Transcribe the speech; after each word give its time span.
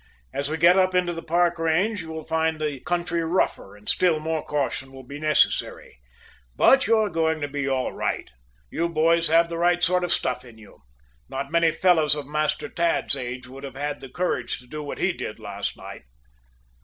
As 0.33 0.49
we 0.49 0.57
get 0.57 0.79
up 0.79 0.95
into 0.95 1.13
the 1.13 1.21
Park 1.21 1.59
Range 1.59 2.01
you 2.01 2.09
will 2.09 2.23
find 2.23 2.59
the 2.59 2.79
country 2.79 3.23
rougher, 3.23 3.77
and 3.77 3.87
still 3.87 4.19
more 4.19 4.43
caution 4.43 4.91
will 4.91 5.03
be 5.03 5.19
necessary. 5.19 5.99
But 6.55 6.87
you're 6.87 7.11
going 7.11 7.39
to 7.41 7.47
be 7.47 7.67
all 7.67 7.91
right. 7.93 8.27
You 8.71 8.89
boys 8.89 9.27
have 9.27 9.47
the 9.47 9.59
right 9.59 9.83
sort 9.83 10.03
of 10.03 10.11
stuff 10.11 10.43
in 10.43 10.57
you. 10.57 10.79
Not 11.29 11.51
many 11.51 11.71
fellows 11.71 12.15
of 12.15 12.25
Master 12.25 12.67
Tad's 12.67 13.15
age 13.15 13.45
would 13.47 13.63
have 13.63 13.77
had 13.77 14.01
the 14.01 14.09
courage 14.09 14.57
to 14.57 14.65
do 14.65 14.81
what 14.81 14.97
he 14.97 15.13
did 15.13 15.37
last 15.37 15.77
night." 15.77 16.01